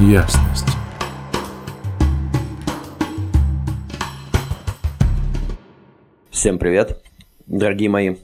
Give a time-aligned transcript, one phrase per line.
[0.00, 0.66] ясность.
[6.30, 7.02] Всем привет,
[7.46, 8.16] дорогие мои.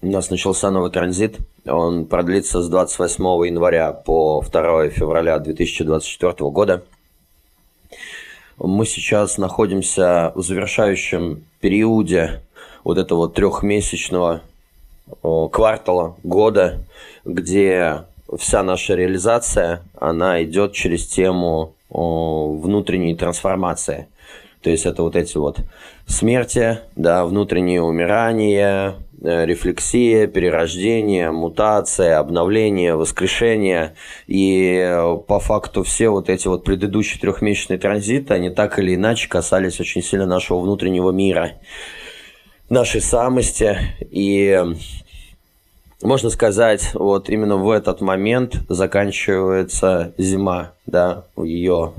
[0.00, 1.38] У нас начался новый транзит.
[1.66, 6.84] Он продлится с 28 января по 2 февраля 2024 года.
[8.56, 12.42] Мы сейчас находимся в завершающем периоде
[12.82, 14.40] вот этого трехмесячного
[15.20, 16.82] квартала года,
[17.26, 18.04] где
[18.38, 24.06] вся наша реализация, она идет через тему внутренней трансформации.
[24.62, 25.60] То есть это вот эти вот
[26.06, 33.94] смерти, да, внутреннее умирание, э, рефлексия, перерождение, мутация, обновление, воскрешение.
[34.26, 39.28] И э, по факту все вот эти вот предыдущие трехмесячные транзиты, они так или иначе
[39.28, 41.52] касались очень сильно нашего внутреннего мира,
[42.68, 43.78] нашей самости.
[44.10, 44.62] И
[46.02, 51.92] можно сказать, вот именно в этот момент заканчивается зима, да, ее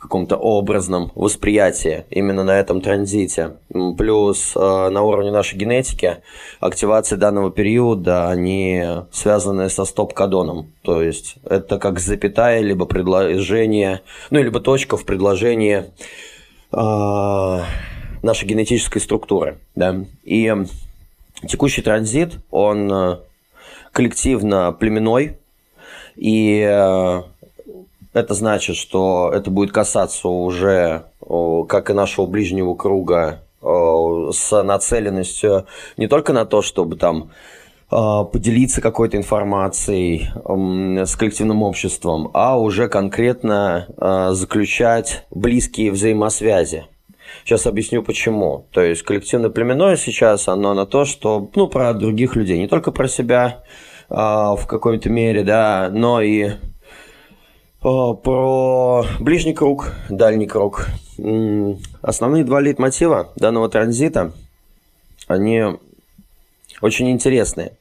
[0.00, 3.52] каком-то образном восприятии именно на этом транзите.
[3.98, 6.16] Плюс э, на уровне нашей генетики
[6.58, 10.72] активации данного периода, они связаны со стоп-кодоном.
[10.82, 15.84] То есть это как запятая, либо предложение, ну, либо точка в предложении
[16.72, 17.62] э,
[18.22, 19.58] нашей генетической структуры.
[19.76, 19.96] Да?
[20.24, 20.54] И
[21.46, 23.16] Текущий транзит, он э,
[23.92, 25.38] коллективно племенной,
[26.16, 27.22] и э,
[28.12, 31.04] это значит, что это будет касаться уже,
[31.68, 37.30] как и нашего ближнего круга, с нацеленностью не только на то, чтобы там
[37.90, 40.30] э, поделиться какой-то информацией
[41.06, 43.86] с коллективным обществом, а уже конкретно
[44.32, 46.86] заключать близкие взаимосвязи.
[47.44, 48.66] Сейчас объясню почему.
[48.72, 53.08] То есть коллективно-племенное сейчас, оно на то, что, ну, про других людей, не только про
[53.08, 53.62] себя
[54.08, 56.50] а, в какой-то мере, да, но и
[57.82, 60.86] а, про ближний круг, дальний круг.
[62.02, 64.32] Основные два лейтмотива данного транзита,
[65.26, 65.62] они
[66.80, 67.72] очень интересные.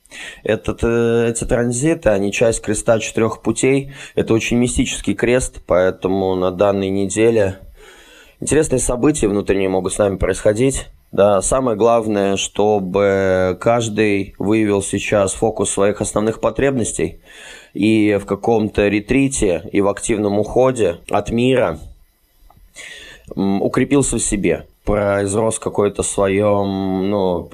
[0.44, 3.94] Этот, э, эти транзиты, они часть креста четырех путей.
[4.16, 7.60] Это очень мистический крест, поэтому на данной неделе
[8.42, 10.88] Интересные события внутренние могут с нами происходить.
[11.12, 17.20] Да, самое главное, чтобы каждый выявил сейчас фокус своих основных потребностей
[17.74, 21.80] и в каком-то ретрите и в активном уходе от мира
[23.36, 27.48] укрепился в себе произрос какое-то свое, ну,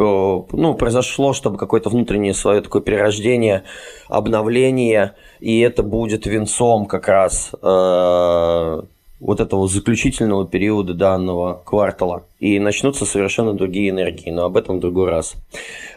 [0.52, 3.64] ну, произошло, чтобы какое-то внутреннее свое такое перерождение,
[4.08, 8.82] обновление, и это будет венцом как раз э,
[9.20, 12.26] вот этого заключительного периода данного квартала.
[12.40, 15.36] И начнутся совершенно другие энергии, но об этом в другой раз.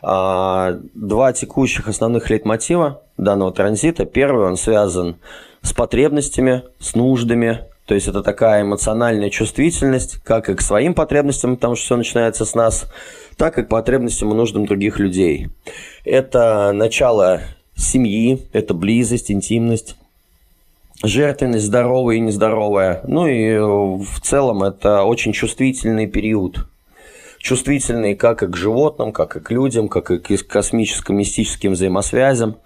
[0.02, 4.04] А, два текущих основных лейтмотива данного транзита.
[4.04, 5.16] Первый, он связан
[5.62, 11.56] с потребностями, с нуждами, то есть это такая эмоциональная чувствительность, как и к своим потребностям,
[11.56, 12.86] потому что все начинается с нас,
[13.38, 15.48] так и к потребностям и нуждам других людей.
[16.04, 17.40] Это начало
[17.74, 19.96] семьи, это близость, интимность,
[21.02, 23.02] жертвенность здоровая и нездоровая.
[23.06, 26.66] Ну и э, в целом это очень чувствительный период.
[27.38, 32.56] Чувствительный как и к животным, как и к людям, как и к космическо-мистическим взаимосвязям.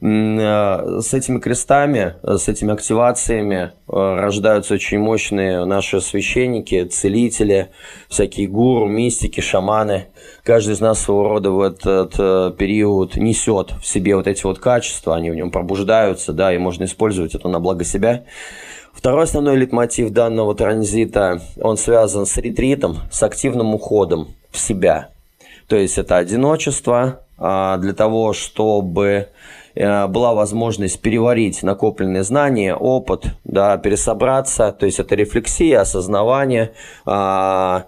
[0.00, 7.68] Э, с этими крестами, э, с этими активациями рождаются очень мощные наши священники, целители,
[8.08, 10.06] всякие гуру, мистики, шаманы–
[10.42, 14.58] каждый из нас своего рода в этот э, период несет в себе вот эти вот
[14.58, 18.24] качества, они в нем пробуждаются, да, и можно использовать это на благо себя.
[18.92, 25.08] Второй основной литмотив данного транзита, он связан с ретритом, с активным уходом в себя.
[25.66, 29.28] То есть это одиночество а, для того, чтобы
[29.74, 36.72] э, была возможность переварить накопленные знания, опыт, да, пересобраться, то есть это рефлексия, осознавание,
[37.06, 37.86] а,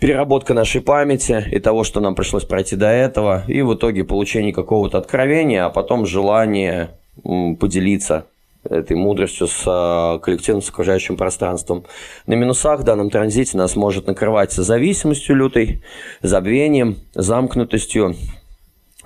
[0.00, 4.52] переработка нашей памяти и того, что нам пришлось пройти до этого, и в итоге получение
[4.52, 6.90] какого-то откровения, а потом желание
[7.22, 8.26] поделиться
[8.64, 11.84] этой мудростью с а, коллективным с окружающим пространством.
[12.26, 15.82] На минусах в данном транзите нас может накрывать зависимостью лютой,
[16.22, 18.16] забвением, замкнутостью,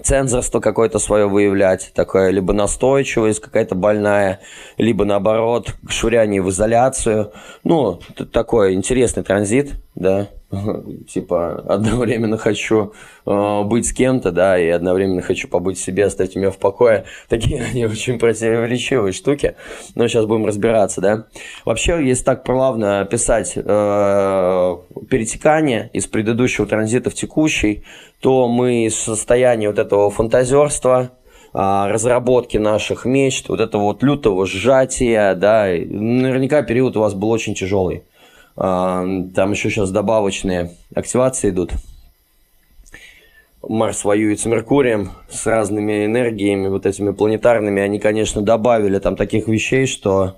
[0.03, 4.41] цензорство какое-то свое выявлять, такое либо настойчивость какая-то больная,
[4.79, 7.32] либо наоборот швыряние в изоляцию.
[7.65, 8.00] Ну,
[8.32, 10.29] такой интересный транзит, да,
[11.09, 12.93] типа одновременно хочу
[13.27, 17.05] э, быть с кем-то, да, и одновременно хочу побыть себе, оставить меня в покое.
[17.29, 19.56] Такие они очень противоречивые штуки.
[19.94, 21.27] Но сейчас будем разбираться, да.
[21.65, 23.61] Вообще, если так плавно описать э,
[25.09, 27.85] перетекание из предыдущего транзита в текущий,
[28.21, 31.12] то мы из состояния вот этого фантазерства,
[31.55, 37.31] а, разработки наших мечт, вот этого вот лютого сжатия, да, наверняка период у вас был
[37.31, 38.05] очень тяжелый.
[38.57, 39.05] А,
[39.35, 41.73] там еще сейчас добавочные активации идут.
[43.67, 47.81] Марс воюет с Меркурием, с разными энергиями, вот этими планетарными.
[47.81, 50.37] Они, конечно, добавили там таких вещей, что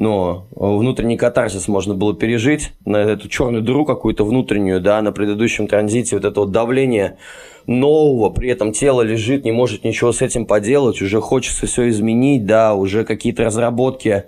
[0.00, 5.66] но внутренний катарсис можно было пережить на эту черную дыру какую-то внутреннюю, да, на предыдущем
[5.66, 7.18] транзите, вот это вот давление
[7.66, 12.46] нового, при этом тело лежит, не может ничего с этим поделать, уже хочется все изменить,
[12.46, 14.24] да, уже какие-то разработки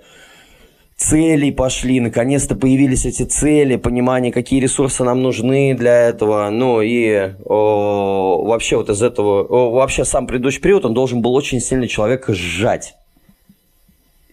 [1.03, 7.33] цели пошли, наконец-то появились эти цели, понимание, какие ресурсы нам нужны для этого, ну и
[7.45, 11.87] о, вообще вот из этого, о, вообще сам предыдущий период, он должен был очень сильно
[11.87, 12.95] человека сжать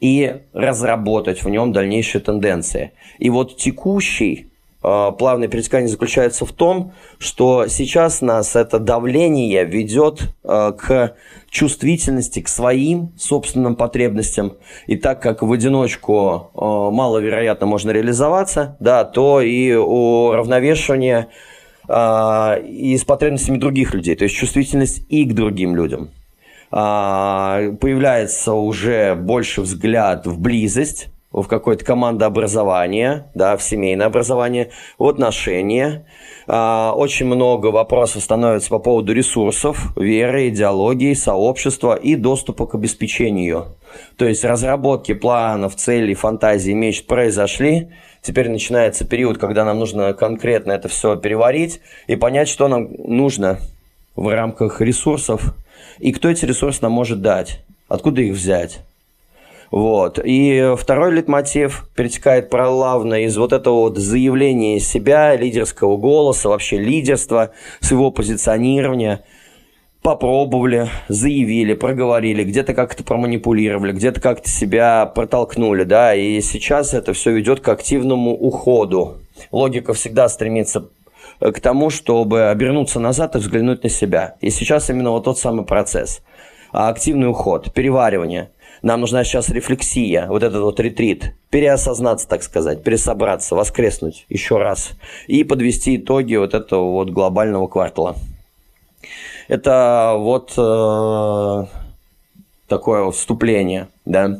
[0.01, 2.93] и разработать в нем дальнейшие тенденции.
[3.19, 4.50] И вот текущий
[4.81, 11.15] плавное перетекание заключается в том, что сейчас нас это давление ведет э, к
[11.51, 14.55] чувствительности к своим собственным потребностям.
[14.87, 21.29] И так как в одиночку э, маловероятно можно реализоваться, да, то и уравновешивание
[21.89, 26.11] э, и с потребностями других людей, то есть чувствительность и к другим людям.
[26.73, 35.07] А, появляется уже больше взгляд в близость, в какое-то командообразование, да, в семейное образование, в
[35.07, 36.05] отношения.
[36.49, 43.77] А, очень много вопросов становится по поводу ресурсов, веры, идеологии, сообщества и доступа к обеспечению.
[44.17, 47.91] То есть разработки планов, целей, фантазий, мечт произошли.
[48.23, 53.61] Теперь начинается период, когда нам нужно конкретно это все переварить и понять, что нам нужно
[54.17, 55.55] в рамках ресурсов,
[55.99, 58.81] и кто эти ресурсы нам может дать, откуда их взять.
[59.71, 60.19] Вот.
[60.23, 67.53] И второй литмотив перетекает плавно из вот этого вот заявления себя, лидерского голоса, вообще лидерства,
[67.81, 69.23] своего позиционирования.
[70.03, 77.33] Попробовали, заявили, проговорили, где-то как-то проманипулировали, где-то как-то себя протолкнули, да, и сейчас это все
[77.33, 79.19] ведет к активному уходу.
[79.53, 80.89] Логика всегда стремится
[81.39, 84.37] к тому, чтобы обернуться назад и взглянуть на себя.
[84.41, 86.23] И сейчас именно вот тот самый процесс.
[86.73, 88.51] А активный уход, переваривание.
[88.83, 94.93] Нам нужна сейчас рефлексия, вот этот вот ретрит, переосознаться, так сказать, пересобраться, воскреснуть еще раз
[95.27, 98.17] и подвести итоги вот этого вот глобального квартала.
[99.49, 101.65] Это вот э,
[102.69, 104.39] такое вступление, да.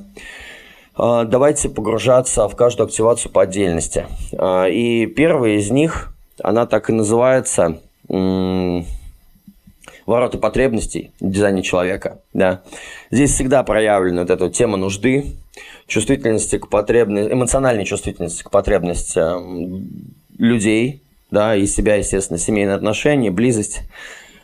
[0.97, 4.07] Э, давайте погружаться в каждую активацию по отдельности.
[4.33, 7.81] Э, и первый из них она так и называется
[10.11, 12.21] ворота потребностей в дизайне человека.
[12.33, 12.63] Да.
[13.11, 15.37] Здесь всегда проявлена вот эта тема нужды,
[15.87, 19.89] чувствительности к потребности, эмоциональной чувствительности к потребностям
[20.37, 23.83] людей, да, и себя, естественно, семейные отношения, близость.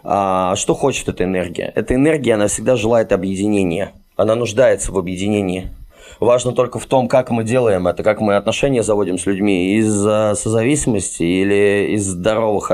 [0.04, 1.72] А что хочет эта энергия?
[1.74, 3.92] Эта энергия, она всегда желает объединения.
[4.14, 5.68] Она нуждается в объединении.
[6.20, 9.92] Важно только в том, как мы делаем это, как мы отношения заводим с людьми из
[9.92, 12.70] созависимости или из здоровых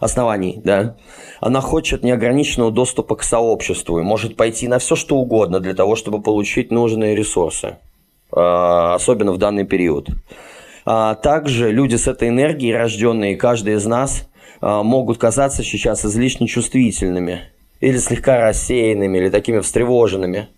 [0.00, 0.96] оснований, да.
[1.40, 5.94] Она хочет неограниченного доступа к сообществу и может пойти на все, что угодно для того,
[5.94, 7.76] чтобы получить нужные ресурсы,
[8.32, 10.08] а, особенно в данный период.
[10.86, 14.28] А также люди с этой энергией, рожденные, каждый из нас,
[14.60, 17.42] а, могут казаться сейчас излишне чувствительными
[17.80, 20.48] или слегка рассеянными, или такими встревоженными–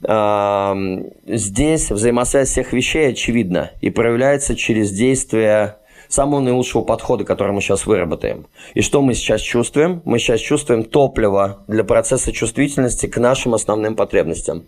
[0.00, 5.76] здесь взаимосвязь всех вещей очевидна и проявляется через действие
[6.08, 8.46] самого наилучшего подхода, который мы сейчас выработаем.
[8.74, 10.00] И что мы сейчас чувствуем?
[10.04, 14.64] Мы сейчас чувствуем топливо для процесса чувствительности к нашим основным потребностям.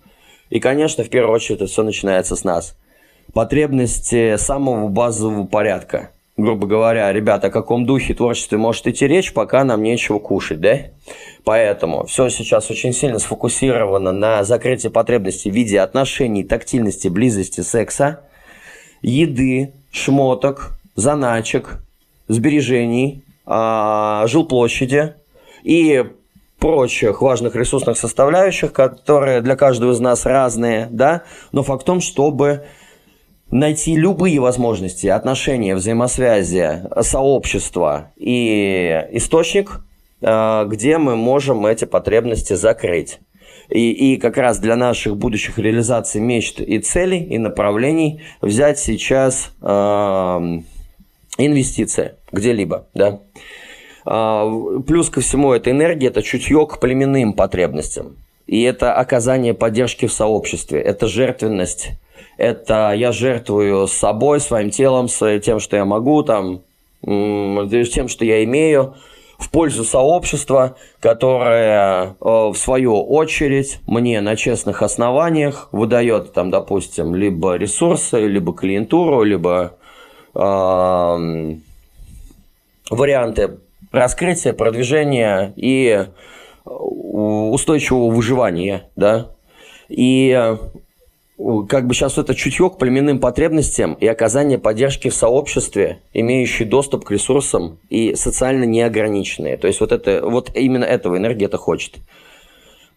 [0.50, 2.76] И, конечно, в первую очередь это все начинается с нас.
[3.32, 9.64] Потребности самого базового порядка– грубо говоря, ребята, о каком духе творчестве может идти речь, пока
[9.64, 10.78] нам нечего кушать, да?
[11.44, 18.20] Поэтому все сейчас очень сильно сфокусировано на закрытии потребностей в виде отношений, тактильности, близости, секса,
[19.02, 21.78] еды, шмоток, заначек,
[22.28, 25.14] сбережений, а, жилплощади
[25.62, 26.04] и
[26.58, 32.00] прочих важных ресурсных составляющих, которые для каждого из нас разные, да, но факт в том,
[32.00, 32.66] чтобы
[33.50, 39.80] найти любые возможности отношения, взаимосвязи, сообщества и источник,
[40.20, 43.18] э, где мы можем эти потребности закрыть.
[43.68, 49.52] И, и как раз для наших будущих реализаций мечт и целей, и направлений взять сейчас
[49.62, 49.66] э,
[51.38, 53.20] инвестиции где-либо, да.
[54.06, 58.16] Э, плюс ко всему, эта энергия– это чутье к племенным потребностям.
[58.46, 61.90] И это оказание поддержки в сообществе, это жертвенность
[62.40, 66.62] это я жертвую собой, своим телом, тем, что я могу, там,
[67.02, 68.94] тем, что я имею,
[69.38, 77.14] в пользу сообщества, которое э, в свою очередь мне на честных основаниях выдает там, допустим,
[77.14, 79.76] либо ресурсы, либо клиентуру, либо
[80.34, 80.38] э,
[82.90, 83.60] варианты
[83.92, 86.06] раскрытия, продвижения и
[86.64, 89.30] устойчивого выживания, да.
[89.88, 90.56] И
[91.68, 97.04] как бы сейчас это чутье к племенным потребностям и оказание поддержки в сообществе, имеющий доступ
[97.04, 99.56] к ресурсам и социально неограниченные.
[99.56, 101.96] То есть вот, это, вот именно этого энергия это хочет.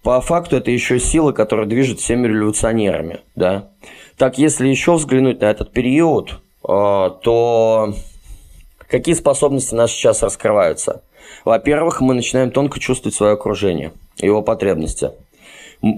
[0.01, 3.21] По факту это еще сила, которая движет всеми революционерами.
[3.35, 3.69] Да?
[4.17, 7.93] Так, если еще взглянуть на этот период, а, то
[8.89, 11.03] какие способности нас сейчас раскрываются?
[11.45, 15.11] Во-первых, мы начинаем тонко чувствовать свое окружение, его потребности–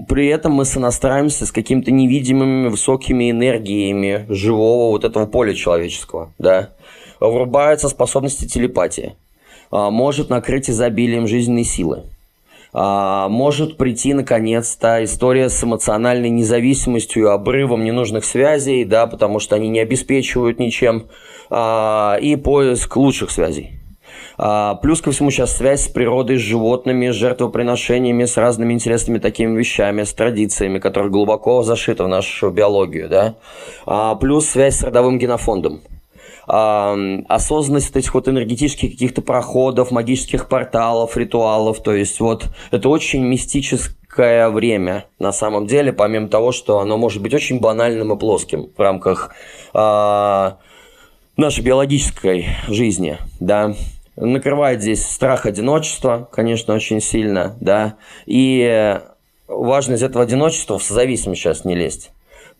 [0.08, 6.70] при этом мы сонастраиваемся с какими-то невидимыми высокими энергиями живого вот этого поля человеческого, да.
[7.20, 9.14] Врубаются способности телепатии.
[9.70, 12.02] А, может накрыть изобилием жизненной силы.
[12.72, 19.54] А, может прийти, наконец-то, история с эмоциональной независимостью и обрывом ненужных связей, да, потому что
[19.54, 21.06] они не обеспечивают ничем,
[21.48, 23.75] а, и поиск лучших связей.
[24.38, 29.18] А, плюс ко всему сейчас связь с природой, с животными, с жертвоприношениями, с разными интересными
[29.18, 33.34] такими вещами, с традициями, которые глубоко зашиты в нашу биологию, да.
[33.86, 35.80] А, плюс связь с родовым генофондом.
[36.48, 36.96] А,
[37.28, 41.82] осознанность вот этих вот энергетических каких-то проходов, магических порталов, ритуалов.
[41.82, 47.22] То есть вот это очень мистическое время на самом деле, помимо того, что оно может
[47.22, 49.34] быть очень банальным и плоским в рамках
[49.72, 50.58] а,
[51.36, 53.74] нашей биологической жизни, да
[54.16, 57.96] накрывает здесь страх одиночества, конечно, очень сильно, да,
[58.26, 58.98] и
[59.46, 62.10] важно из этого одиночества в созависимость сейчас не лезть.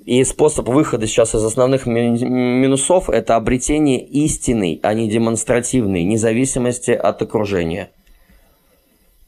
[0.04, 7.22] И способ выхода сейчас из основных минусов– это обретение истинной, а не демонстративной независимости от
[7.22, 7.90] окружения.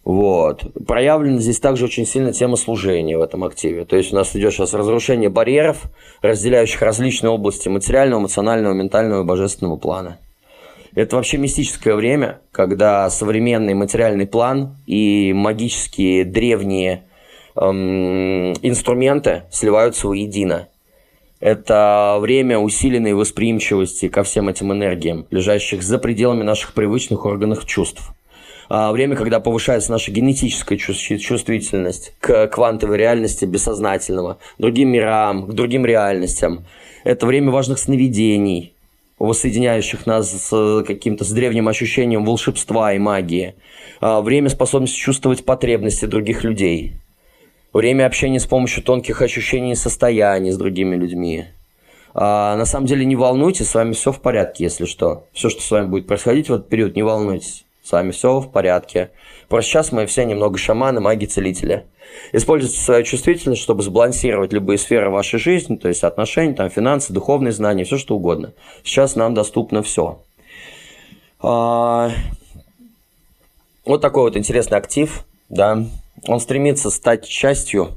[0.04, 0.64] Вот.
[0.86, 3.84] Проявлена здесь также очень сильно тема служения в этом активе.
[3.84, 5.82] То есть у нас идет сейчас разрушение барьеров,
[6.22, 10.18] разделяющих различные области материального, эмоционального, ментального и божественного плана.
[10.98, 17.04] Это вообще мистическое время, когда современный материальный план и магические древние
[17.54, 20.66] эм, инструменты сливаются воедино.
[21.38, 28.10] Это время усиленной восприимчивости ко всем этим энергиям, лежащих за пределами наших привычных органов чувств.
[28.68, 35.86] А время, когда повышается наша генетическая чувствительность к квантовой реальности бессознательного, другим мирам, к другим
[35.86, 36.66] реальностям.
[37.04, 38.74] Это время важных сновидений,
[39.18, 43.54] воссоединяющих нас с э, каким-то с древним ощущением волшебства и магии.
[44.00, 46.94] А, время способности чувствовать потребности других людей.
[47.72, 51.46] Время общения с помощью тонких ощущений и состояний с другими людьми.
[52.14, 55.26] А, на самом деле не волнуйтесь, с вами все в порядке, если что.
[55.32, 57.64] Все, что с вами будет происходить в этот период, не волнуйтесь.
[57.88, 59.12] С вами все в порядке.
[59.48, 61.86] Просто сейчас мы все немного шаманы, маги, целители.
[62.32, 67.52] Используйте свою чувствительность, чтобы сбалансировать любые сферы вашей жизни, то есть отношения, там, финансы, духовные
[67.52, 68.52] знания, все что угодно.
[68.84, 70.22] Сейчас нам доступно все.
[71.40, 72.10] А...
[73.86, 75.82] Вот такой вот интересный актив, да.
[76.26, 77.96] Он стремится стать частью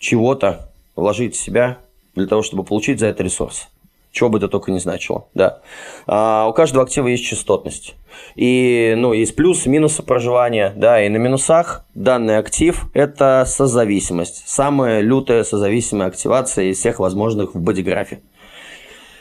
[0.00, 1.78] чего-то, вложить в себя
[2.16, 3.68] для того, чтобы получить за это ресурс
[4.16, 5.60] чего бы это только не значило, да.
[6.06, 7.96] А у каждого актива есть частотность.
[8.34, 14.48] И, ну, есть плюсы, минусы проживания, да, и на минусах данный актив– это созависимость.
[14.48, 18.20] Самая лютая созависимая активация из всех возможных в бодиграфе.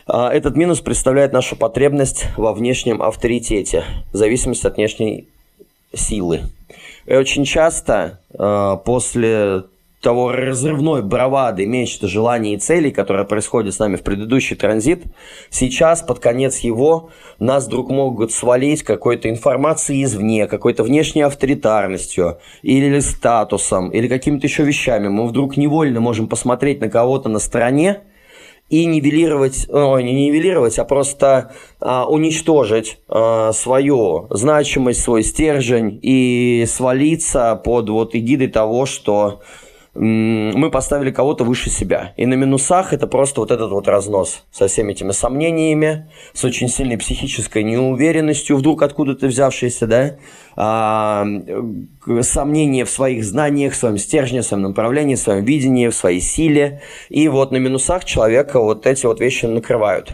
[0.08, 3.84] А, этот минус представляет нашу потребность во внешнем авторитете,
[4.14, 5.28] зависимость от внешней
[5.94, 6.44] силы.
[7.06, 9.66] И очень часто а, после
[10.02, 15.04] того разрывной бравады, мечты, желаний и целей, которые происходят с нами в предыдущий транзит,
[15.50, 17.10] сейчас, под конец его,
[17.40, 24.64] нас вдруг могут свалить какой-то информацией извне, какой-то внешней авторитарностью, или статусом, или какими-то еще
[24.64, 25.08] вещами.
[25.08, 28.02] Мы вдруг невольно можем посмотреть на кого-то на стороне,
[28.70, 36.66] и нивелировать, ой, не нивелировать, а просто а, уничтожить а, свою значимость, свой стержень и
[36.68, 39.42] свалиться под вот эгидой того, что
[39.96, 42.14] мы поставили кого-то выше себя.
[42.18, 46.68] И на минусах это просто вот этот вот разнос со всеми этими сомнениями, с очень
[46.68, 50.18] сильной психической неуверенностью, вдруг откуда-то взявшейся, да,
[50.58, 51.26] а,
[52.22, 56.20] сомнения в своих знаниях, в своем стержне, в своем направлении, в своем видении, в своей
[56.20, 56.82] силе.
[57.10, 60.12] И вот на минусах человека вот эти вот вещи накрывают.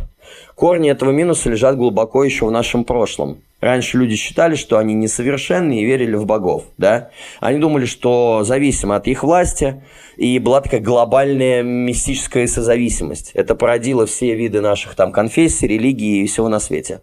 [0.54, 3.40] Корни этого минуса лежат глубоко еще в нашем прошлом.
[3.62, 7.12] Раньше люди считали, что они несовершенны и верили в богов, да?
[7.40, 9.84] Они думали, что зависимо от их власти,
[10.18, 13.32] и была такая глобальная мистическая созависимость.
[13.36, 17.02] Это породило все виды наших там конфессий, религий и всего на свете.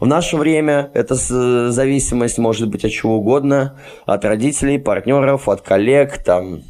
[0.00, 6.24] В наше время эта зависимость может быть от чего угодно, от родителей, партнеров, от коллег,
[6.24, 6.62] там,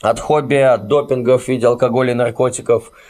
[0.00, 2.90] от хобби, от допингов в виде алкоголя и наркотиков–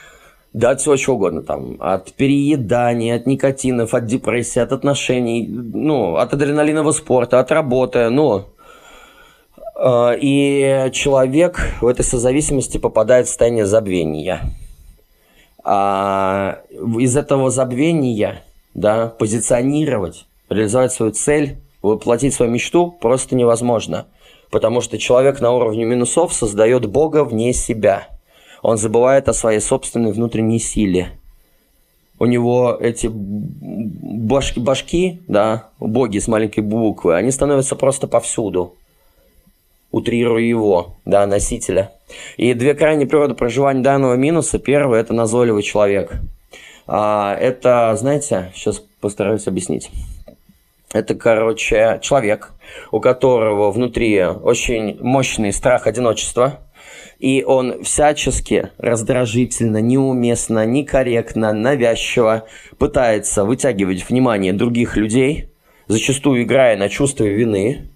[0.55, 6.15] да, от всего чего угодно, там, от переедания, от никотинов, от депрессии, от отношений, ну,
[6.15, 8.45] от адреналинового спорта, от работы, ну,
[9.77, 14.43] э, и человек в этой созависимости попадает в состояние забвения.
[15.65, 16.61] А
[17.01, 18.45] из этого забвения,
[18.75, 24.07] да, позиционировать, реализовать свою цель, воплотить свою мечту просто невозможно.
[24.53, 28.07] Потому что человек на уровне минусов создает Бога вне себя–
[28.65, 31.11] он забывает о своей собственной внутренней силе.
[32.19, 38.75] У него эти башки, башки, да, боги с маленькой буквы, они становятся просто повсюду,
[39.91, 41.93] утрируя его, да, носителя.
[42.39, 44.59] И две крайние природы проживания данного минуса.
[44.59, 46.15] Первый– это назойливый человек.
[46.87, 49.91] А, это, знаете, сейчас постараюсь объяснить.
[50.95, 52.55] Это, короче, человек,
[52.93, 56.61] у которого внутри очень мощный страх одиночества–
[57.25, 62.45] и он всячески раздражительно, неуместно, некорректно, навязчиво
[62.77, 65.49] пытается вытягивать внимание других людей,
[65.87, 67.89] зачастую играя на чувство вины,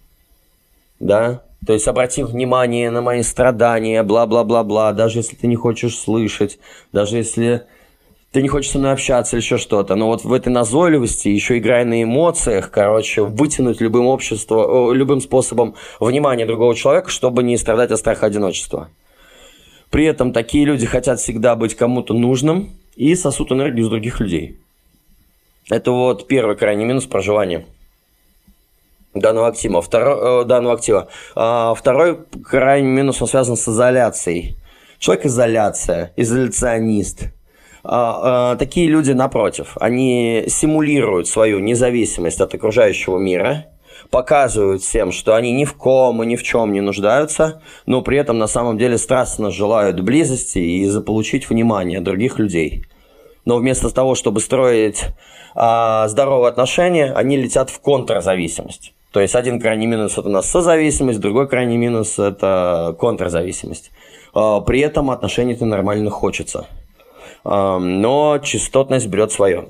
[0.98, 6.58] да, то есть обрати внимание на мои страдания, бла-бла-бла-бла, даже если ты не хочешь слышать,
[6.94, 7.64] даже если
[8.32, 9.94] ты не хочешь со мной общаться или еще что-то.
[9.94, 15.74] Но вот в этой назойливости, еще играя на эмоциях, короче, вытянуть любым, общество, любым способом
[16.00, 18.88] внимание другого человека, чтобы не страдать от страха одиночества.
[19.90, 24.58] При этом такие люди хотят всегда быть кому-то нужным и сосут энергию из других людей.
[25.70, 27.66] Это вот первый крайний минус проживания
[29.14, 29.80] данного актива.
[29.80, 31.08] Второй, э, данного актива.
[31.34, 34.56] А второй крайний минус, он связан с изоляцией.
[34.98, 37.24] Человек изоляция, изоляционист.
[37.84, 43.66] А, а, такие люди, напротив, они симулируют свою независимость от окружающего мира–
[44.10, 48.18] показывают всем, что они ни в ком и ни в чем не нуждаются, но при
[48.18, 52.84] этом на самом деле страстно желают близости и заполучить внимание других людей.
[53.44, 55.04] Но вместо того, чтобы строить
[55.54, 58.92] а, здоровые отношения, они летят в контрзависимость.
[59.12, 63.90] То есть один крайний минус это у нас созависимость, другой крайний минус это контрзависимость.
[64.34, 66.66] А, при этом отношений-то нормально хочется.
[67.44, 69.68] А, но частотность берет свое.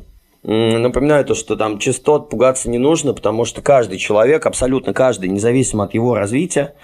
[0.51, 5.85] Напоминаю то, что там частот пугаться не нужно, потому что каждый человек, абсолютно каждый, независимо
[5.85, 6.75] от его развития,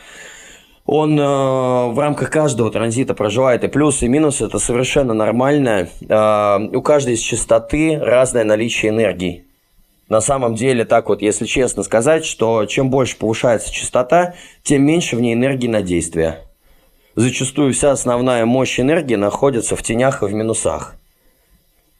[0.84, 4.44] он э, в рамках каждого транзита проживает и плюсы, и минусы.
[4.44, 5.88] Это совершенно нормально.
[6.06, 9.46] Э, у каждой из частоты разное наличие энергии.
[10.10, 15.16] На самом деле, так вот, если честно сказать, что чем больше повышается частота, тем меньше
[15.16, 16.40] в ней энергии на действие.
[17.16, 20.96] Зачастую вся основная мощь энергии находится в тенях и в минусах.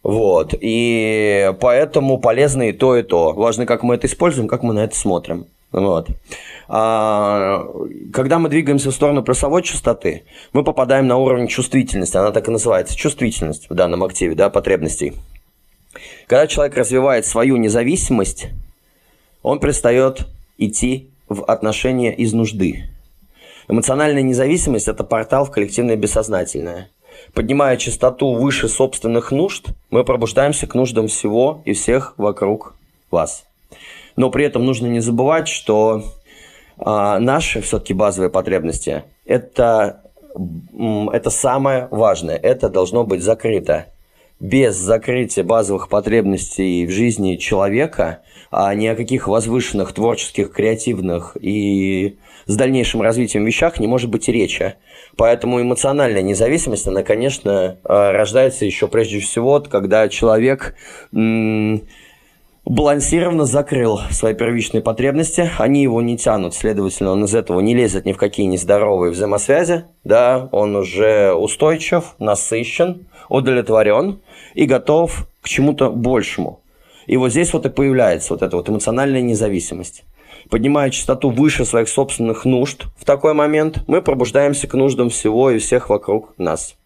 [0.05, 0.55] Вот.
[0.61, 3.33] И поэтому полезно и то, и то.
[3.33, 5.47] Важно, как мы это используем, как мы на это смотрим.
[5.73, 6.09] Вот.
[6.69, 7.67] А,
[8.12, 12.19] когда мы двигаемся в сторону плюсовой частоты, мы попадаем на уровень чувствительности.
[12.19, 12.95] Она так и называется.
[12.95, 15.14] Чувствительность в данном активе, да, потребностей.
[16.27, 18.49] Когда человек развивает свою независимость,
[19.43, 20.27] он перестает
[20.59, 22.90] идти в отношения из нужды.
[23.69, 26.90] Эмоциональная независимость– это портал в коллективное бессознательное–
[27.33, 32.74] Поднимая частоту выше собственных нужд, мы пробуждаемся к нуждам всего и всех вокруг
[33.11, 33.44] вас.
[34.16, 36.05] Но при этом нужно не забывать, что
[36.79, 40.03] а, наши все-таки базовые потребности это,
[41.12, 42.37] это самое важное.
[42.37, 43.87] Это должно быть закрыто.
[44.44, 48.18] Без закрытия базовых потребностей в жизни человека,
[48.50, 54.28] а ни о каких возвышенных, творческих, креативных и с дальнейшим развитием вещах не может быть
[54.28, 54.74] и речи.
[55.16, 60.74] Поэтому эмоциональная независимость, она, конечно, э, рождается еще прежде всего, когда человек
[62.66, 68.04] балансированно закрыл свои первичные потребности, они его не тянут, следовательно, он из этого не лезет
[68.04, 74.20] ни в какие нездоровые взаимосвязи, да, он уже устойчив, насыщен, удовлетворен
[74.55, 76.61] и готов к чему-то большему.
[77.07, 80.05] И вот здесь вот и появляется вот эта вот эмоциональная независимость
[80.51, 85.59] поднимая частоту выше своих собственных нужд в такой момент, мы пробуждаемся к нуждам всего и
[85.59, 86.77] всех вокруг нас.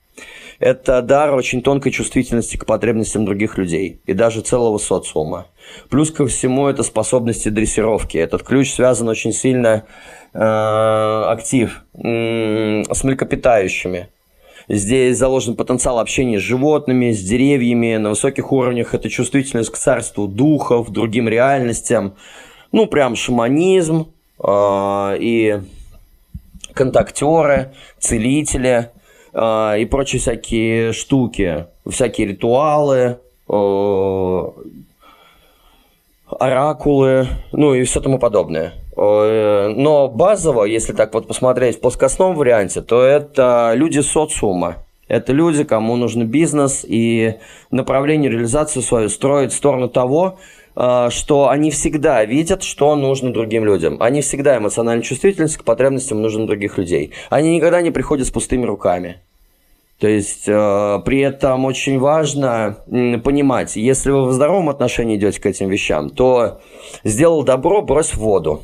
[0.59, 5.47] Это дар очень тонкой чувствительности к потребностям других людей и даже целого социума.
[5.89, 8.17] Плюс ко всему это способности дрессировки.
[8.17, 9.85] Этот ключ связан очень сильно
[10.33, 14.09] э, актив э, с млекопитающими.
[14.69, 17.97] Здесь заложен потенциал общения с животными, с деревьями.
[17.97, 22.15] На высоких уровнях это чувствительность к царству духов, другим реальностям.
[22.71, 24.13] Ну, прям шаманизм
[24.45, 25.61] э, и
[26.75, 28.91] контактеры, целители
[29.33, 34.43] э, и прочие всякие штуки, всякие ритуалы, э,
[36.39, 38.75] оракулы, ну и все тому подобное.
[38.99, 44.79] Но базово, если так вот посмотреть в плоскостном варианте, то это люди социума.
[45.09, 47.37] Это люди, кому нужен бизнес и
[47.71, 50.39] направление реализации свою строить в сторону того,
[50.77, 53.97] э, что они всегда видят, что нужно другим людям.
[54.01, 57.13] Они всегда эмоционально чувствительны к потребностям нужных других людей.
[57.31, 59.17] Они никогда не приходят с пустыми руками.
[59.99, 65.41] То есть э, при этом очень важно э, понимать, если вы в здоровом отношении идете
[65.41, 66.61] к этим вещам, то
[67.03, 68.61] сделал добро, брось в воду.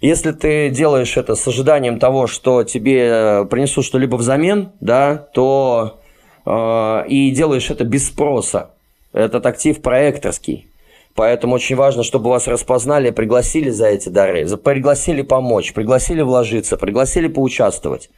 [0.00, 6.00] Если ты делаешь это с ожиданием того, что тебе э, принесут что-либо взамен, да, то
[6.44, 8.70] э, и делаешь это без спроса.
[9.12, 10.68] Этот актив проекторский.
[11.14, 17.28] Поэтому очень важно, чтобы вас распознали, пригласили за эти дары, пригласили помочь, пригласили вложиться, пригласили
[17.28, 18.08] поучаствовать.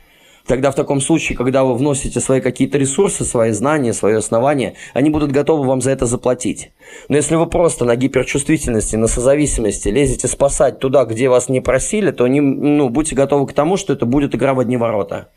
[0.46, 5.08] Тогда в таком случае, когда вы вносите свои какие-то ресурсы, свои знания, свои основания, они
[5.08, 6.70] будут готовы вам за это заплатить.
[7.08, 12.10] Но если вы просто на гиперчувствительности, на созависимости лезете спасать туда, где вас не просили,
[12.10, 15.28] то не, ну, будьте готовы к тому, что это будет игра в одни ворота.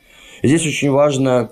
[0.44, 1.52] Здесь очень важно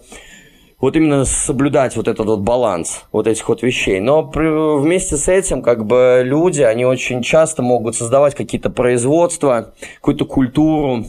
[0.81, 4.01] вот именно соблюдать вот этот вот баланс вот этих вот вещей.
[4.01, 9.73] Но при, вместе с этим, как бы люди, они очень часто могут создавать какие-то производства,
[9.95, 11.05] какую-то культуру,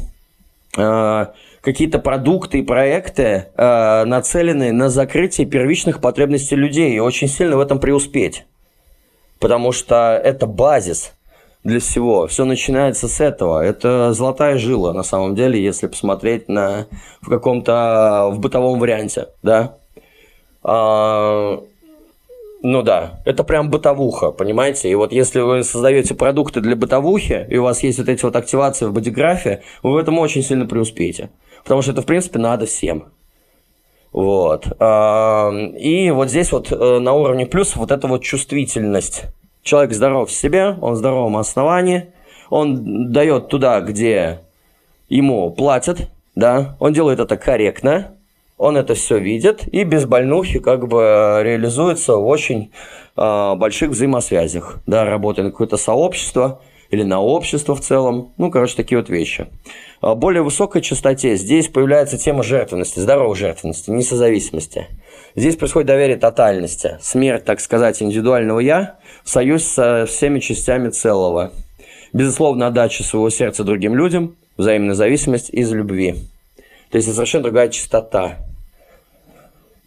[0.76, 1.26] э,
[1.66, 7.60] какие-то продукты и проекты э, нацелены на закрытие первичных потребностей людей и очень сильно в
[7.60, 8.46] этом преуспеть.
[9.40, 11.14] Потому что это базис
[11.64, 12.28] для всего.
[12.28, 13.64] Все начинается с этого.
[13.64, 16.86] Это золотая жила, на самом деле, если посмотреть на,
[17.20, 19.26] в каком-то в бытовом варианте.
[19.42, 19.74] Да?
[20.62, 21.60] А,
[22.62, 24.88] ну да, это прям бытовуха, понимаете?
[24.88, 28.36] И вот если вы создаете продукты для бытовухи, и у вас есть вот эти вот
[28.36, 31.30] активации в бодиграфе, вы в этом очень сильно преуспеете
[31.66, 33.06] потому что это, в принципе, надо всем.
[34.12, 34.66] Вот.
[34.66, 39.24] И вот здесь вот э, на уровне плюс вот эта вот чувствительность.
[39.64, 42.12] Человек здоров в себе, он в здоровом основании,
[42.48, 44.42] он дает туда, где
[45.08, 48.14] ему платят, да, он делает это корректно,
[48.58, 52.70] он это все видит и без больнухи как бы реализуется в очень
[53.16, 58.76] э, больших взаимосвязях, да, работает на какое-то сообщество или на общество в целом, ну, короче,
[58.76, 59.48] такие вот вещи.
[60.00, 64.86] А, более высокой частоте здесь появляется тема жертвенности, здоровой жертвенности, несозависимости.
[65.34, 71.52] Здесь происходит доверие тотальности, смерть, так сказать, индивидуального «я» в союз со всеми частями целого.
[72.12, 76.14] Безусловно, отдача своего сердца другим людям, взаимная зависимость из любви.
[76.90, 78.38] То есть это совершенно другая частота.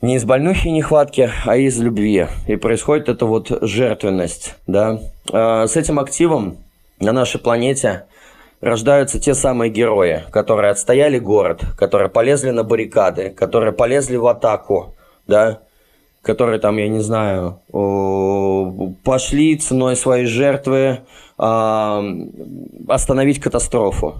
[0.02, 2.28] Не из больнухи и нехватки, а из любви.
[2.48, 4.56] И происходит эта вот жертвенность.
[4.66, 5.02] Да?
[5.32, 6.58] А, с этим активом
[7.00, 8.06] на нашей планете–
[8.62, 14.96] рождаются те самые герои, которые отстояли город, которые полезли на баррикады, которые полезли в атаку,
[15.28, 15.62] да,
[16.22, 17.62] которые там, я не знаю,
[19.04, 21.00] пошли ценой своей жертвы
[21.38, 24.16] остановить катастрофу.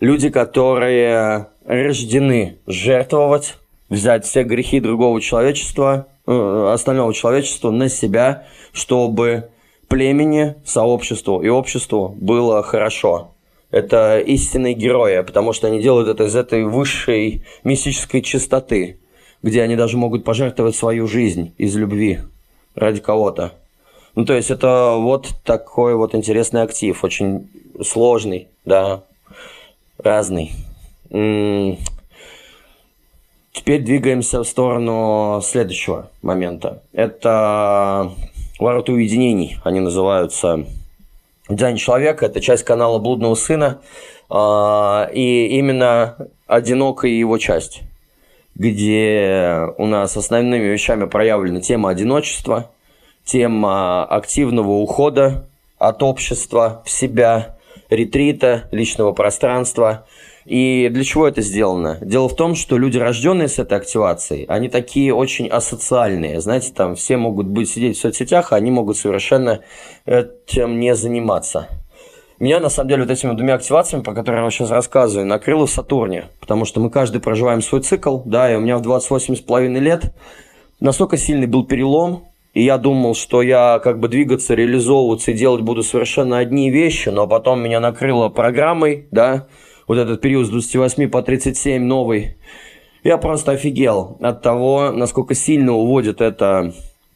[0.00, 3.56] Люди, которые рождены жертвовать,
[3.88, 9.48] взять все грехи другого человечества, э, остального человечества на себя, чтобы
[9.94, 13.30] племени, сообществу и обществу было хорошо.
[13.70, 18.98] Это истинные герои, потому что они делают это из этой высшей мистической чистоты,
[19.44, 22.18] где они даже могут пожертвовать свою жизнь из любви
[22.74, 23.52] ради кого-то.
[24.16, 27.48] Ну, то есть это вот такой вот интересный актив, очень
[27.80, 29.04] сложный, да,
[29.96, 30.50] разный.
[33.52, 36.82] Теперь двигаемся в сторону следующего момента.
[36.92, 38.10] Это
[38.64, 40.64] Ворота уединений, они называются
[41.50, 42.24] «День человека».
[42.24, 43.82] Это часть канала «Блудного сына».
[44.30, 47.82] А, и именно одинокая его часть,
[48.54, 52.70] где у нас основными вещами проявлена тема одиночества,
[53.22, 55.46] тема активного ухода
[55.76, 57.58] от общества в себя,
[57.90, 60.06] ретрита, личного пространства–
[60.44, 61.98] и для чего это сделано?
[62.00, 66.40] Дело в том, что люди, рожденные с этой активацией, они такие очень асоциальные.
[66.40, 69.60] Знаете, там все могут быть сидеть в соцсетях, а они могут совершенно
[70.04, 71.68] этим не заниматься.
[72.40, 75.66] Меня, на самом деле, вот этими двумя активациями, про которые я вам сейчас рассказываю, накрыло
[75.66, 76.26] в Сатурне.
[76.40, 80.14] Потому что мы каждый проживаем свой цикл, да, и у меня в 28,5 лет
[80.80, 85.62] настолько сильный был перелом, и я думал, что я как бы двигаться, реализовываться и делать
[85.62, 89.46] буду совершенно одни вещи, но потом меня накрыло программой, да,
[89.86, 92.36] вот этот период с 28 по 37 новый.
[93.02, 96.72] Я просто офигел от того, насколько сильно уводит это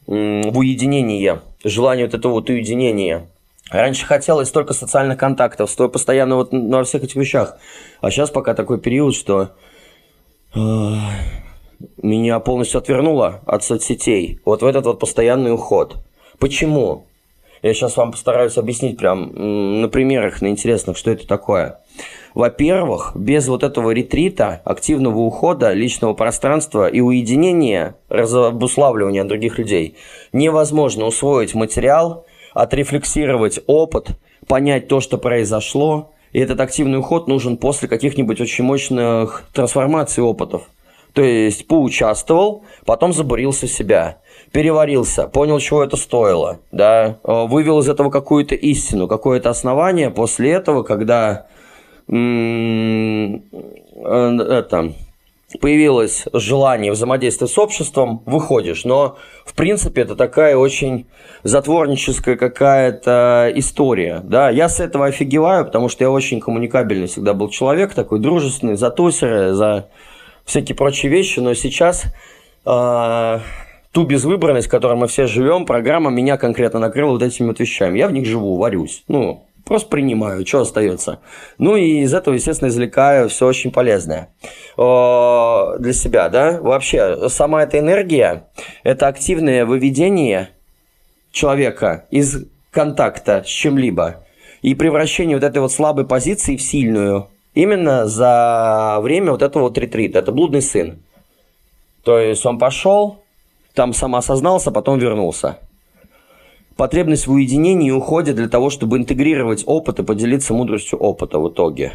[0.07, 3.28] в уединение, желание вот этого вот уединения.
[3.70, 7.59] Раньше хотелось столько социальных контактов, стоя постоянно вот на всех этих вещах.
[8.00, 9.50] А сейчас пока такой период, что
[10.54, 10.59] э,
[12.02, 14.40] меня полностью отвернуло от соцсетей.
[14.44, 15.98] Вот в этот вот постоянный уход.
[16.38, 17.07] Почему?
[17.62, 21.81] Я сейчас вам постараюсь объяснить прям на примерах, на интересных, что это такое.
[22.35, 29.97] Во-первых, без вот этого ретрита, активного ухода, личного пространства и уединения, разобуславливания других людей,
[30.33, 34.11] невозможно усвоить материал, отрефлексировать опыт,
[34.47, 36.13] понять то, что произошло.
[36.33, 40.63] И этот активный уход нужен после каких-нибудь очень мощных трансформаций опытов.
[41.15, 44.19] То есть поучаствовал, потом забурился в себя
[44.53, 50.11] переварился, понял, чего это стоило, да, э, вывел из этого какую-то истину, какое-то основание.
[50.11, 51.47] После этого, когда
[52.09, 53.42] это,
[55.61, 58.85] появилось желание взаимодействовать с обществом, выходишь.
[58.85, 61.07] Но, в принципе, это такая очень
[61.42, 64.21] затворническая какая-то история.
[64.23, 64.51] Да?
[64.51, 68.90] Я с этого офигеваю, потому что я очень коммуникабельный всегда был человек, такой дружественный, за
[68.90, 69.88] тусеры, за
[70.44, 71.40] всякие прочие вещи.
[71.40, 72.05] Но сейчас
[72.66, 73.38] э,
[73.92, 77.99] ту безвыборность, в которой мы все живем, программа меня конкретно накрыла вот этими вот вещами.
[77.99, 79.05] Я в них живу, варюсь.
[79.09, 81.20] Ну, просто принимаю, что остается.
[81.59, 84.31] Ну и из этого, естественно, извлекаю все очень полезное
[84.76, 86.59] для себя, да.
[86.61, 88.48] Вообще, сама эта энергия–
[88.83, 90.50] это активное выведение
[91.31, 94.24] человека из контакта с чем-либо
[94.62, 99.78] и превращение вот этой вот слабой позиции в сильную именно за время вот этого вот
[99.78, 100.20] ретрита.
[100.20, 101.02] Это блудный сын.
[102.04, 103.22] То есть он пошел,
[103.74, 105.59] там сам осознался, потом вернулся.
[106.79, 111.91] Потребность в уединении уходит для того, чтобы интегрировать опыт и поделиться мудростью опыта в итоге.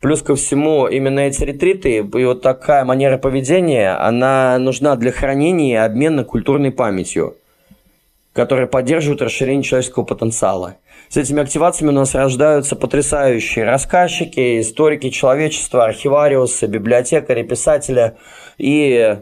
[0.00, 5.74] Плюс ко всему, именно эти ретриты и вот такая манера поведения, она нужна для хранения
[5.74, 7.36] и обмена культурной памятью,
[8.32, 10.76] которая поддерживает расширение человеческого потенциала.
[11.10, 18.14] С этими активациями у нас рождаются потрясающие рассказчики, историки человечества, архивариусы, библиотекари, писатели
[18.56, 19.18] и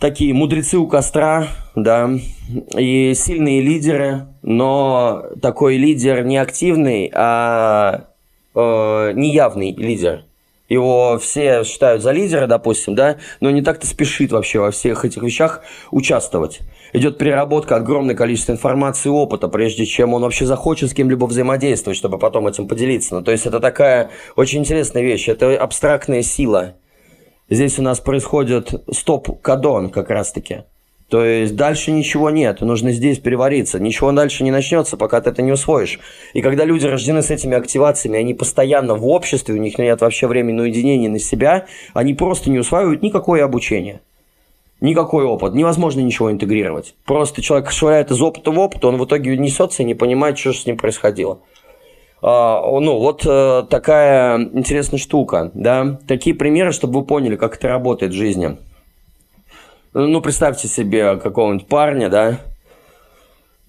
[0.00, 2.10] такие мудрецы у костра, да,
[2.76, 8.04] и сильные лидеры, но такой лидер не активный, а
[8.54, 10.24] э, неявный лидер.
[10.68, 15.22] Его все считают за лидера, допустим, да, но не так-то спешит вообще во всех этих
[15.22, 16.60] вещах участвовать.
[16.94, 21.98] Идет переработка огромное количество информации и опыта, прежде чем он вообще захочет с кем-либо взаимодействовать,
[21.98, 23.16] чтобы потом этим поделиться.
[23.16, 26.76] Ну, то есть это такая очень интересная вещь, это абстрактная сила,
[27.52, 30.62] Здесь у нас происходит стоп-кадон как раз-таки.
[31.10, 33.78] То есть дальше ничего нет, нужно здесь перевариться.
[33.78, 36.00] Ничего дальше не начнется, пока ты это не усвоишь.
[36.32, 40.28] И когда люди рождены с этими активациями, они постоянно в обществе, у них нет вообще
[40.28, 44.00] времени на уединение на себя, они просто не усваивают никакое обучение.
[44.80, 46.94] Никакой опыт, невозможно ничего интегрировать.
[47.04, 50.52] Просто человек швыряет из опыта в опыт, он в итоге несется и не понимает, что
[50.52, 51.40] же с ним происходило.
[52.22, 55.98] А, ну, вот э, такая интересная штука, да.
[56.06, 58.58] Такие примеры, чтобы вы поняли, как это работает в жизни.
[59.92, 62.38] Ну, представьте себе какого-нибудь парня, да,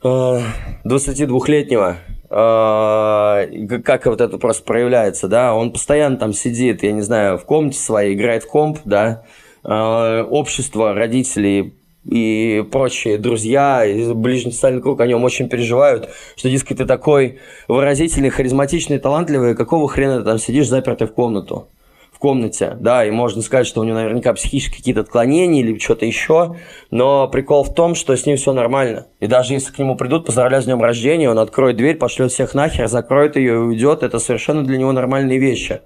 [0.03, 1.97] 22-летнего,
[2.29, 7.39] э, э, как вот это просто проявляется, да, он постоянно там сидит, я не знаю,
[7.39, 9.23] в комнате своей, играет в комп, да,
[9.63, 11.73] общество, родители
[12.05, 17.39] и прочие друзья, и ближний социальный круг о нем очень переживают, что, дескать, ты такой
[17.67, 21.67] выразительный, харизматичный, талантливый, какого хрена ты там сидишь запертый в комнату?
[22.11, 26.05] В комнате, да, и можно сказать, что у него наверняка психические какие-то отклонения или что-то
[26.05, 26.55] еще,
[26.89, 29.07] но прикол в том, что с ним все нормально.
[29.19, 32.53] И даже если к нему придут, поздравляют с днем рождения, он откроет дверь, пошлет всех
[32.53, 35.81] нахер, закроет ее и уйдет, это совершенно для него нормальные вещи.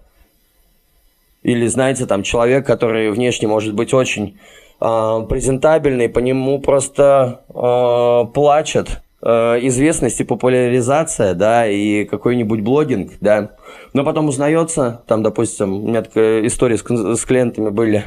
[1.41, 4.37] Или, знаете, там человек, который внешне может быть очень
[4.79, 9.29] э, презентабельный, по нему просто э, плачет э,
[9.67, 13.51] известность и популяризация, да, и какой-нибудь блогинг, да.
[13.93, 18.03] Но потом узнается, там, допустим, у меня такая история с, с клиентами были,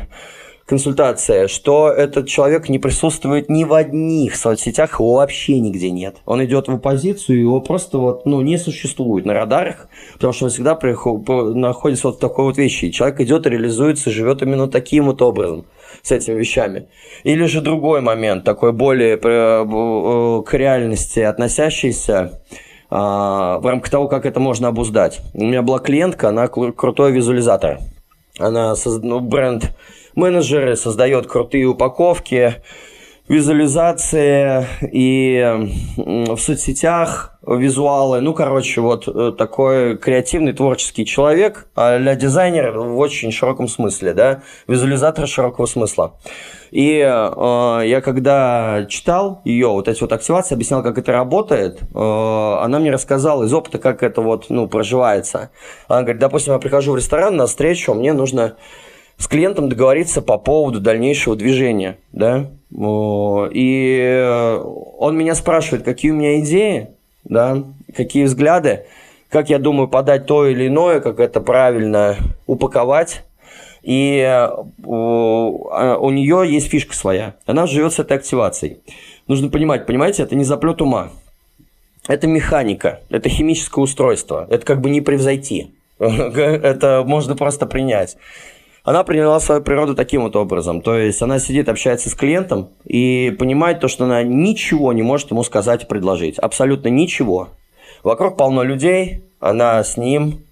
[0.70, 6.18] консультация, что этот человек не присутствует ни в одних соцсетях, его вообще нигде нет.
[6.26, 10.50] Он идет в оппозицию, его просто вот, ну, не существует на радарах, потому что он
[10.52, 12.84] всегда приход, находится вот в такой вот вещи.
[12.84, 15.66] И человек идет реализуется, живет именно таким вот образом
[16.02, 16.88] с этими вещами.
[17.24, 22.40] Или же другой момент, такой более э, к реальности относящийся,
[22.90, 25.20] а, в рамках того, как это можно обуздать.
[25.32, 27.78] У меня была клиентка, она крутой визуализатор.
[28.38, 29.76] Она ну, бренд
[30.16, 32.56] менеджеры создает крутые упаковки,
[33.28, 38.20] визуализация и в соцсетях визуалы.
[38.20, 44.12] Ну, короче, вот э, такой креативный, творческий человек, а для дизайнер в очень широком смысле,
[44.12, 46.18] да, визуализатор широкого смысла.
[46.70, 51.98] И э, я когда читал ее, вот эти вот активации, объяснял, как это работает, э,
[51.98, 55.50] она мне рассказала из опыта, как это вот, ну, проживается.
[55.88, 58.56] Она говорит, допустим, я прихожу в ресторан на встречу, мне нужно
[59.16, 64.58] с клиентом договориться по поводу дальнейшего движения, да, и
[64.98, 67.62] он меня спрашивает, какие у меня идеи, да,
[67.94, 68.86] какие взгляды,
[69.28, 73.24] как я думаю подать то или иное, как это правильно упаковать,
[73.82, 74.48] и
[74.84, 78.78] у, у нее есть фишка своя, она живет с этой активацией.
[79.26, 81.10] Нужно понимать, понимаете, это не заплет ума,
[82.08, 88.16] это механика, это химическое устройство, это как бы не превзойти, это можно просто принять
[88.84, 90.80] она приняла свою природу таким вот образом.
[90.80, 95.30] То есть она сидит, общается с клиентом и понимает то, что она ничего не может
[95.30, 96.38] ему сказать и предложить.
[96.38, 97.48] Абсолютно ничего.
[98.02, 100.44] Вокруг полно людей, она с ним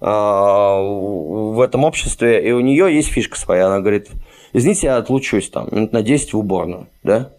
[0.00, 3.66] э, в этом обществе, и у нее есть фишка своя.
[3.66, 4.10] Она говорит,
[4.52, 7.30] извините, я отлучусь там минут на 10 в уборную, да?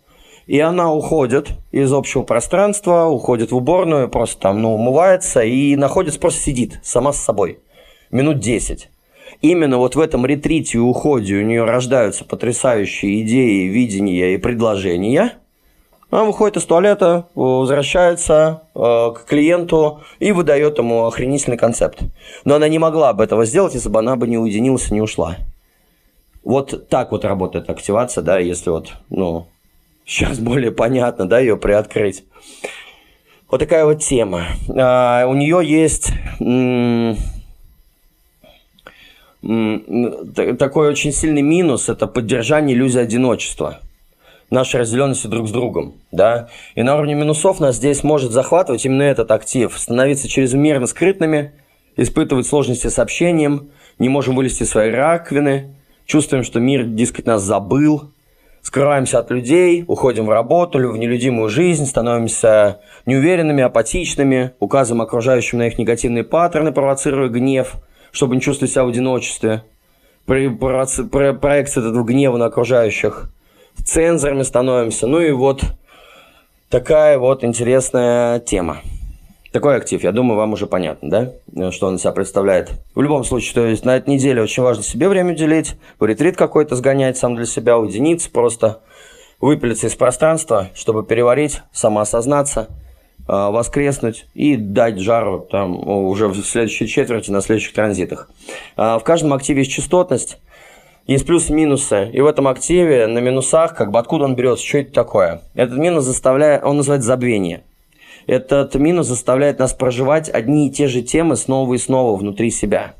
[0.45, 6.19] И она уходит из общего пространства, уходит в уборную, просто там, ну, умывается и находится,
[6.19, 7.59] просто сидит сама с собой.
[8.11, 8.89] Минут 10
[9.43, 15.33] именно вот в этом ретрите и уходе у нее рождаются потрясающие идеи, видения и предложения.
[16.09, 21.99] Она выходит из туалета, возвращается э, к клиенту и выдает ему охренительный концепт.
[22.45, 25.01] Но она не могла бы этого сделать, если бы она бы не уединилась и не
[25.01, 25.37] ушла.
[26.43, 29.47] Вот так вот работает активация, да, если вот, ну,
[30.05, 32.23] сейчас более понятно, да, ее приоткрыть.
[33.49, 34.45] Вот такая вот тема.
[34.69, 36.11] А, у нее есть
[39.43, 43.79] такой очень сильный минус– это поддержание иллюзии одиночества.
[44.49, 49.01] Нашей разделенности друг с другом, да, и на уровне минусов нас здесь может захватывать именно
[49.01, 51.53] этот актив, становиться чрезмерно скрытными,
[51.97, 55.75] испытывать сложности с общением, не можем вылезти из своей раковины,
[56.05, 58.11] чувствуем, что мир, дескать, нас забыл,
[58.61, 65.67] скрываемся от людей, уходим в работу, в нелюдимую жизнь, становимся неуверенными, апатичными, указываем окружающим на
[65.67, 67.73] их негативные паттерны, провоцируя гнев–
[68.13, 69.63] чтобы не чувствовать себя в одиночестве.
[70.25, 73.29] Про, про, про, проекция этого гнева на окружающих.
[73.83, 75.07] Цензорами становимся.
[75.07, 75.63] Ну и вот
[76.69, 78.77] такая вот интересная тема.
[79.51, 81.09] Такой актив, я думаю, вам уже понятно,
[81.53, 82.71] да, что он из себя представляет.
[82.95, 86.37] В любом случае, то есть на этой неделе очень важно себе время уделить, в ретрит
[86.37, 88.79] какой-то сгонять сам для себя, уединиться просто,
[89.39, 92.69] выпилиться из пространства, чтобы переварить, самоосознаться–
[93.27, 98.29] воскреснуть и дать жару там уже в следующей четверти на следующих транзитах.
[98.75, 100.37] А, в каждом активе есть частотность,
[101.05, 102.09] есть плюсы и минусы.
[102.13, 105.41] И в этом активе на минусах, как бы откуда он берется, что это такое?
[105.53, 107.63] Этот минус заставляет, он называется забвение.
[108.25, 112.95] Этот минус заставляет нас проживать одни и те же темы снова и снова внутри себя.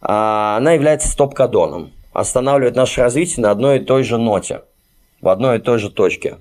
[0.00, 4.62] А, она является стоп-кадоном, останавливает наше развитие на одной и той же ноте,
[5.20, 6.36] в одной и той же точке.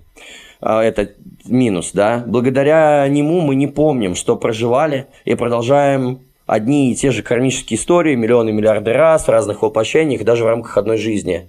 [0.60, 1.12] А, это
[1.46, 2.24] минус, да.
[2.26, 8.16] Благодаря нему мы не помним, что проживали, и продолжаем одни и те же кармические истории
[8.16, 11.48] миллионы миллиарды раз в разных воплощениях, даже в рамках одной жизни.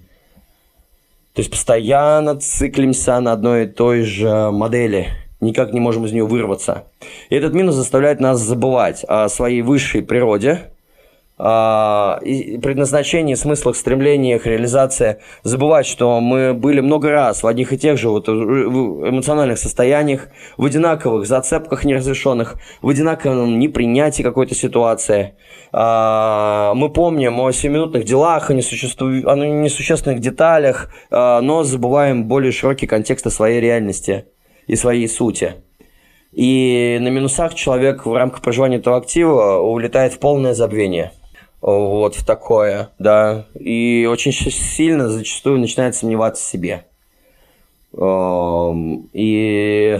[1.33, 5.07] То есть постоянно циклимся на одной и той же модели,
[5.39, 6.85] никак не можем из нее вырваться.
[7.29, 10.71] И этот минус заставляет нас забывать о своей высшей природе,
[11.39, 18.09] предназначении, смыслах, стремлениях, реализации, забывать, что мы были много раз в одних и тех же
[18.09, 25.35] вот эмоциональных состояниях, в одинаковых зацепках неразрешенных, в одинаковом непринятии какой-то ситуации.
[25.71, 29.07] А, мы помним о семиминутных делах, о, несуществу...
[29.07, 34.25] о несущественных деталях, а, но забываем более широкий контекст своей реальности
[34.67, 35.53] и своей сути.
[36.33, 41.13] И на минусах человек в рамках проживания этого актива улетает в полное забвение–
[41.61, 46.85] вот в такое, да, и очень сильно зачастую начинает сомневаться в себе.
[47.93, 49.99] Эм, и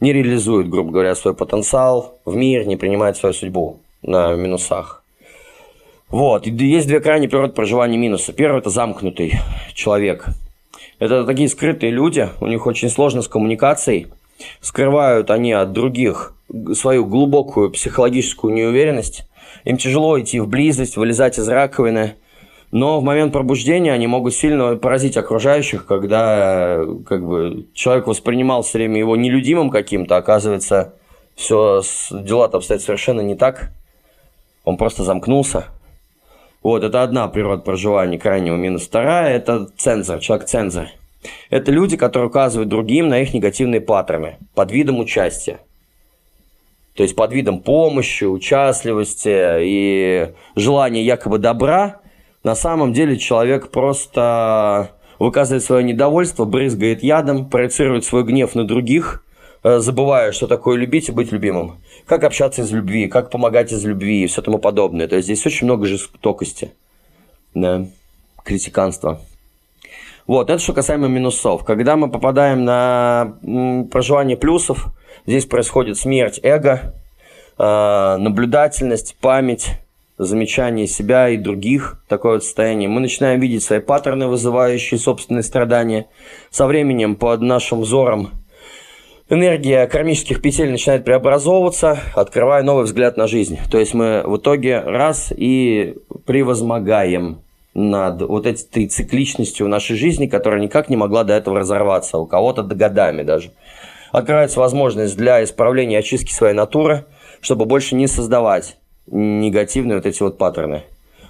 [0.00, 5.02] не реализует, грубо говоря, свой потенциал в мир, не принимает свою судьбу на минусах.
[6.08, 8.32] Вот, и есть две крайние природы проживания минуса.
[8.34, 9.32] Первый– это замкнутый
[9.74, 10.26] человек.
[10.98, 14.08] Это такие скрытые люди, у них очень сложно с коммуникацией,
[14.60, 16.34] скрывают они от других
[16.74, 19.26] свою глубокую психологическую неуверенность,
[19.64, 22.14] им тяжело идти в близость, вылезать из раковины.
[22.70, 28.78] Но в момент пробуждения они могут сильно поразить окружающих, когда как бы, человек воспринимал все
[28.78, 30.94] время его нелюдимым каким-то, оказывается,
[31.34, 33.72] все дела-то обстоят совершенно не так.
[34.64, 35.66] Он просто замкнулся.
[36.62, 38.82] Вот, это одна природа проживания крайнего минус.
[38.82, 40.86] Вторая– это цензор, человек-цензор.
[41.50, 45.60] Это люди, которые указывают другим на их негативные паттерны под видом участия.
[46.94, 49.30] То есть под видом помощи, участливости
[49.60, 52.00] и желания якобы добра,
[52.44, 59.24] на самом деле человек просто выказывает свое недовольство, брызгает ядом, проецирует свой гнев на других,
[59.62, 61.76] э, забывая, что такое любить и быть любимым.
[62.06, 65.06] Как общаться из любви, как помогать из любви и все тому подобное.
[65.06, 66.72] То есть здесь очень много жестокости,
[67.54, 67.86] да,
[68.44, 69.20] критиканства.
[70.26, 71.64] Вот, это что касаемо минусов.
[71.64, 73.36] Когда мы попадаем на
[73.90, 74.88] проживание плюсов,
[75.26, 76.94] здесь происходит смерть эго,
[77.58, 79.70] э, наблюдательность, память,
[80.18, 82.88] замечание себя и других, такое вот состояние.
[82.88, 86.06] Мы начинаем видеть свои паттерны, вызывающие собственные страдания.
[86.50, 88.30] Со временем под нашим взором
[89.28, 93.58] энергия кармических петель начинает преобразовываться, открывая новый взгляд на жизнь.
[93.70, 95.96] То есть мы в итоге раз и
[96.26, 97.40] превозмогаем
[97.74, 102.62] над вот этой цикличностью нашей жизни, которая никак не могла до этого разорваться, у кого-то
[102.62, 103.50] до годами даже.
[104.12, 107.06] Открывается возможность для исправления очистки своей натуры,
[107.40, 110.84] чтобы больше не создавать негативные вот эти вот паттерны.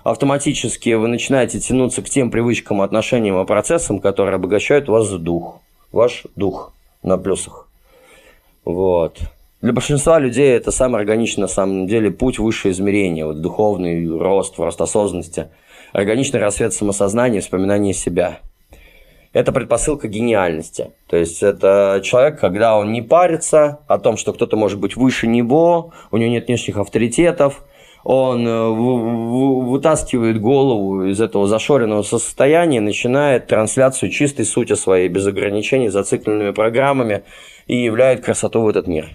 [0.05, 5.61] Автоматически вы начинаете тянуться к тем привычкам, отношениям и процессам, которые обогащают вас дух.
[5.93, 6.73] Ваш дух
[7.03, 7.69] на плюсах.
[8.65, 9.19] Вот.
[9.61, 14.59] Для большинства людей это самый органичный, на самом деле, путь выше измерения, вот духовный рост,
[14.59, 15.49] рост осознанности–
[15.93, 18.41] органичный рассвет самосознания, вспоминание себя.
[19.33, 20.91] Это предпосылка гениальности.
[21.07, 25.27] То есть это человек, когда он не парится о том, что кто-то может быть выше
[25.27, 27.65] него, у него нет внешних авторитетов,
[28.05, 35.89] он э, вытаскивает голову из этого зашоренного состояния, начинает трансляцию чистой сути своей, без ограничений,
[35.89, 37.23] зацикленными программами
[37.69, 39.09] и являет красоту в этот мир.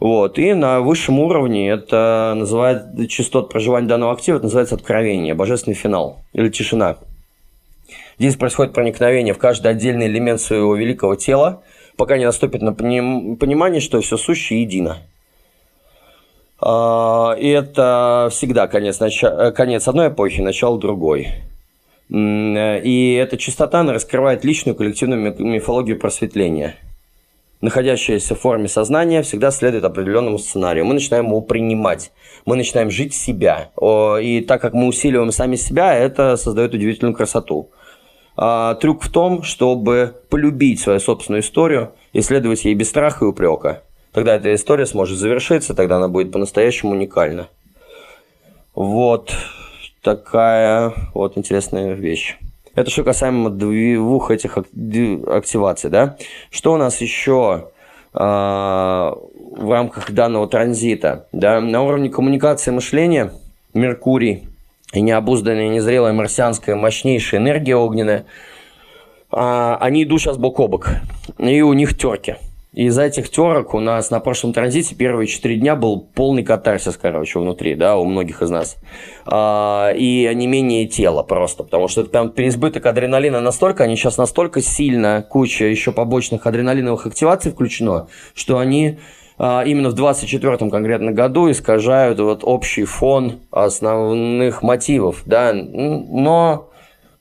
[0.00, 0.38] Вот.
[0.38, 6.22] И на высшем уровне это называется частот проживания данного актива, это называется откровение, божественный финал
[6.32, 6.96] или тишина.
[8.18, 11.62] Здесь происходит проникновение в каждый отдельный элемент своего великого тела,
[11.96, 14.98] пока не наступит на понимание, что все сущее едино.
[16.60, 18.98] А, и это всегда конец,
[19.54, 21.28] конец одной эпохи, начало другой.
[22.10, 26.76] И эта чистота она раскрывает личную коллективную мифологию просветления–
[27.60, 30.84] находящееся в форме сознания, всегда следует определенному сценарию.
[30.84, 32.12] Мы начинаем его принимать,
[32.44, 33.70] мы начинаем жить себя.
[34.22, 37.70] И так как мы усиливаем сами себя, это создает удивительную красоту.
[38.40, 43.82] А, трюк в том, чтобы полюбить свою собственную историю, исследовать ей без страха и упрека.
[44.12, 47.48] Тогда эта история сможет завершиться, тогда она будет по-настоящему уникальна.
[48.76, 49.32] Вот
[50.02, 52.38] такая вот интересная вещь.
[52.76, 56.16] Это что касаемо двух этих активаций, да.
[56.52, 57.70] Что у нас еще
[58.14, 61.26] э, в рамках данного транзита?
[61.32, 61.60] Да?
[61.60, 63.32] На уровне коммуникации мышления
[63.74, 64.48] Меркурий
[64.92, 68.26] и необузданная, незрелая марсианская мощнейшая энергия огненная,
[69.30, 70.90] э, они идут сейчас бок о бок.
[71.38, 72.36] И у них терки.
[72.74, 76.96] И из-за этих терок у нас на прошлом транзите первые четыре дня был полный катарсис,
[76.96, 78.76] короче, внутри, да, у многих из нас.
[79.24, 84.60] А, и не менее тела просто, потому что там переизбыток адреналина настолько, они сейчас настолько
[84.60, 91.50] сильно, куча еще побочных адреналиновых активаций включено, что они а, именно в 24 конкретно году
[91.50, 96.70] искажают вот общий фон основных мотивов, да, но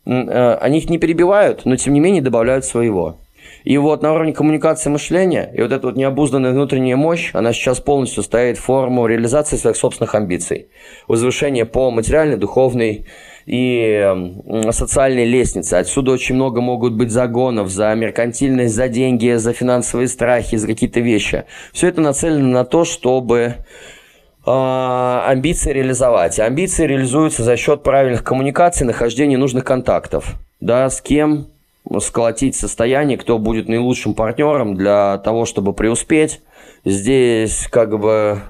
[0.06, 3.18] э, они их не перебивают, но тем не менее добавляют своего.
[3.64, 7.82] И вот на уровне коммуникации мышления, и вот эта вот необузданная внутренняя мощь, она сейчас
[7.82, 10.70] полностью стоит в форму реализации своих собственных амбиций.
[11.08, 13.08] Возвышение по материальной, духовной
[13.48, 14.36] и
[14.72, 15.76] социальной лестнице.
[15.76, 21.00] Отсюда очень много могут быть загонов за меркантильность, за деньги, за финансовые страхи, за какие-то
[21.00, 21.46] вещи.
[21.72, 23.56] Все это нацелено на то, чтобы
[24.46, 26.40] а, амбиции реализовать.
[26.40, 30.36] Амбиции реализуются за счет правильных коммуникаций, нахождения нужных контактов.
[30.60, 31.48] Да, с кем,
[32.00, 36.42] сколотить состояние, кто будет наилучшим партнером для того, чтобы преуспеть.
[36.84, 38.42] Здесь как бы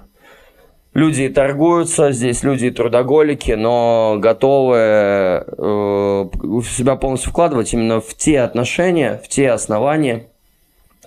[0.98, 6.30] люди торгуются, здесь люди трудоголики, но готовы э,
[6.76, 10.26] себя полностью вкладывать именно в те отношения, в те основания,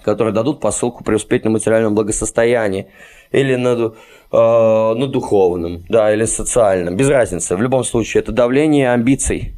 [0.05, 2.87] которые дадут посылку преуспеть на материальном благосостоянии
[3.33, 7.57] или на, э, на духовном, да, или социальном, без разницы.
[7.57, 9.55] В любом случае, это давление амбиций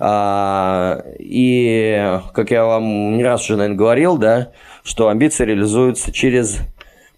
[0.00, 4.50] а, и, как я вам не раз уже, наверное, говорил, да,
[4.82, 6.58] что амбиции реализуются через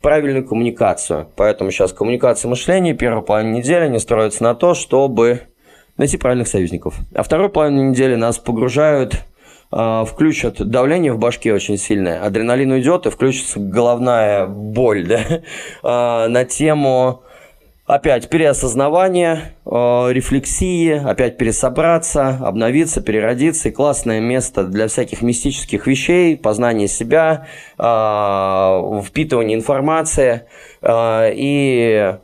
[0.00, 1.28] правильную коммуникацию.
[1.36, 5.42] Поэтому сейчас коммуникация мышления, первая половина недели не строится на то, чтобы
[5.96, 6.94] найти правильных союзников.
[7.14, 9.24] А второй половину недели нас погружают,
[9.70, 15.20] а, включат давление в башке очень сильное, адреналин уйдет и включится головная боль да,
[15.82, 17.22] а, на тему
[17.88, 19.70] опять переосознавание, э,
[20.12, 23.70] рефлексии, опять пересобраться, обновиться, переродиться.
[23.70, 27.46] И классное место для всяких мистических вещей, познания себя,
[27.78, 30.42] э, впитывания информации
[30.82, 32.16] э, и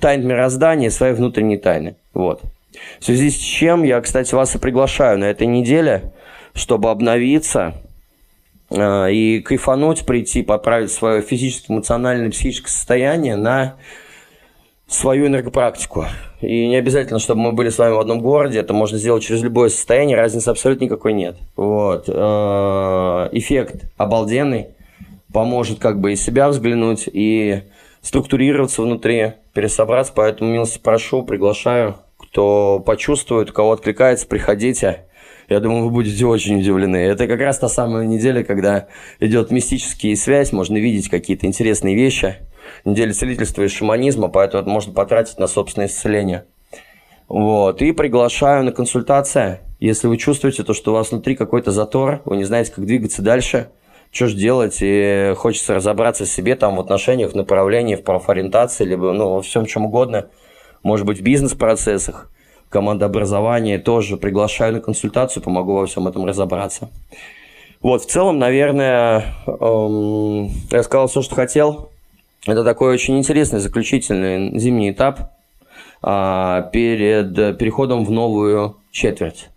[0.00, 1.94] тайн мироздания, своей внутренней тайны.
[2.12, 2.42] Вот.
[2.98, 6.12] В связи с чем я, кстати, вас и приглашаю на этой неделе,
[6.52, 7.74] чтобы обновиться
[8.70, 13.76] э, и кайфануть, прийти, поправить свое физическое, эмоциональное, психическое состояние на
[14.86, 16.06] свою энергопрактику.
[16.40, 19.42] И не обязательно, чтобы мы были с вами в одном городе, это можно сделать через
[19.42, 21.36] любое состояние, разницы абсолютно никакой нет.
[21.56, 22.04] Вот.
[22.06, 24.68] Э, эффект обалденный,
[25.32, 27.62] поможет как бы и себя взглянуть, и
[28.02, 35.06] структурироваться внутри, пересобраться, поэтому милости прошу, приглашаю, кто почувствует, у кого откликается, приходите.
[35.48, 36.96] Я думаю, вы будете очень удивлены.
[36.96, 38.88] Это как раз та самая неделя, когда
[39.20, 42.36] идет мистический связь, можно видеть какие-то интересные вещи–
[42.84, 46.44] неделя целительства и шаманизма, поэтому это можно потратить на собственное исцеление.
[47.28, 47.82] Вот.
[47.82, 49.60] И приглашаю на консультации.
[49.80, 53.22] Если вы чувствуете то, что у вас внутри какой-то затор, вы не знаете, как двигаться
[53.22, 53.70] дальше,
[54.10, 58.84] что же делать, и хочется разобраться в себе там в отношениях, в направлении, в профориентации,
[58.84, 60.28] либо ну, во всем чем угодно,
[60.82, 62.30] может быть, в бизнес-процессах,
[62.68, 66.90] командообразование, тоже приглашаю на консультацию, помогу во всем этом разобраться.
[67.80, 71.90] Вот, в целом, наверное, эм, я сказал все, что хотел.
[72.46, 75.32] Это такой очень интересный заключительный зимний этап
[76.02, 79.48] а, перед переходом в новую четверть.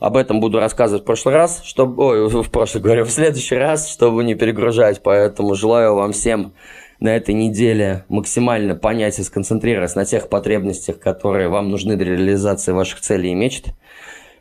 [0.00, 3.88] Об этом буду рассказывать в прошлый раз, чтобы, ой, в прошлый говорю, в следующий раз,
[3.88, 5.00] чтобы не перегружать.
[5.02, 6.54] Поэтому желаю вам всем
[6.98, 12.72] на этой неделе максимально понять и сконцентрироваться на тех потребностях, которые вам нужны для реализации
[12.72, 13.66] ваших целей и мечт.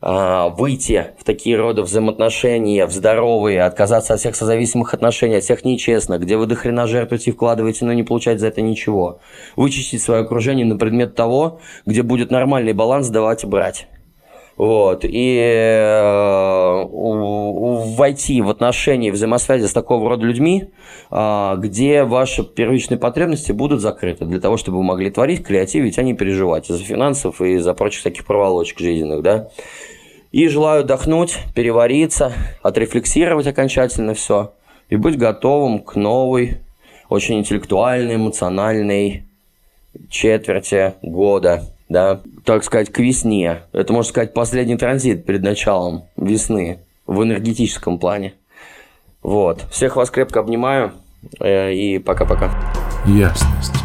[0.03, 5.63] А, выйти в такие роды взаимоотношения, в здоровые, отказаться от всех созависимых отношений, от всех
[5.63, 9.19] нечестных, где вы до хрена жертвуете и вкладываете, но не получать за это ничего.
[9.55, 13.87] Вычистить свое окружение на предмет того, где будет нормальный баланс давать и брать.
[14.61, 15.05] Вот.
[15.05, 16.85] И э,
[17.95, 20.65] войти в отношения, взаимосвязи с такого рода людьми,
[21.09, 26.03] э, где ваши первичные потребности будут закрыты, для того, чтобы вы могли творить, креативить, а
[26.03, 29.47] не переживать из-за финансов и из-за прочих таких проволочек жизненных, да.
[30.31, 32.31] И желаю отдохнуть, перевариться,
[32.61, 34.53] отрефлексировать окончательно все
[34.91, 36.59] и быть готовым к новой,
[37.09, 39.23] очень интеллектуальной, эмоциональной
[40.11, 43.63] четверти года, да, так сказать, к весне.
[43.73, 48.33] Это, можно сказать, последний транзит перед началом весны в энергетическом плане.
[49.21, 49.65] Вот.
[49.69, 50.93] Всех вас крепко обнимаю
[51.39, 52.49] э, и пока-пока.
[53.05, 53.80] Ясность.